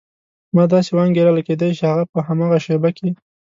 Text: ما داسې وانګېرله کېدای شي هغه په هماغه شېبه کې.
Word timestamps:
ما 0.55 0.63
داسې 0.73 0.91
وانګېرله 0.93 1.41
کېدای 1.47 1.71
شي 1.77 1.83
هغه 1.91 2.03
په 2.11 2.19
هماغه 2.27 2.59
شېبه 2.65 2.89
کې. 2.97 3.09